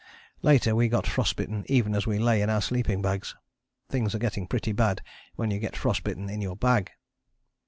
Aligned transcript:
Later 0.41 0.75
we 0.75 0.89
got 0.89 1.05
frost 1.05 1.35
bitten 1.35 1.63
even 1.67 1.93
as 1.93 2.07
we 2.07 2.17
lay 2.17 2.41
in 2.41 2.49
our 2.49 2.63
sleeping 2.63 3.03
bags. 3.03 3.35
Things 3.87 4.15
are 4.15 4.17
getting 4.17 4.47
pretty 4.47 4.71
bad 4.71 5.03
when 5.35 5.51
you 5.51 5.59
get 5.59 5.77
frost 5.77 6.03
bitten 6.03 6.27
in 6.27 6.41
your 6.41 6.55
bag. 6.55 6.89